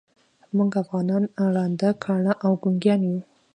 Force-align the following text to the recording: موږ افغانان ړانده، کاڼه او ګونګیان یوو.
موږ 0.55 0.71
افغانان 0.83 1.23
ړانده، 1.53 1.89
کاڼه 2.03 2.33
او 2.45 2.51
ګونګیان 2.61 2.99
یوو. 3.07 3.21